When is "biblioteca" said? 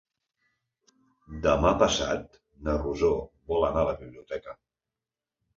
4.03-4.61